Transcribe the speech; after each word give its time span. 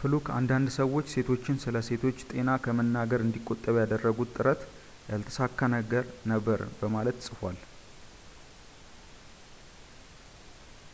ፍሉክ 0.00 0.26
አንዳንድ 0.36 0.68
ሰዎች 0.76 1.06
ሴቶችን 1.14 1.56
ስለ 1.64 1.82
ሴቶች 1.88 2.18
ጤና 2.32 2.50
ከመናገር 2.64 3.24
እንዲቆጠብ 3.24 3.78
ያደረጉት 3.82 4.30
ጥረት 4.36 4.62
ያልተሳካ 5.10 5.58
ነበር 6.34 6.62
በማለት 6.82 7.18
ጽፏል 7.28 7.58